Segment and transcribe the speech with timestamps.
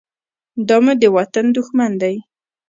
[0.67, 2.15] دا مو د وطن دښمن دى.